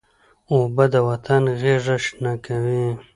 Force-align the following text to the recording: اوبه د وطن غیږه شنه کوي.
اوبه 0.51 0.85
د 0.93 0.95
وطن 1.09 1.43
غیږه 1.59 1.95
شنه 2.05 2.33
کوي. 2.45 2.85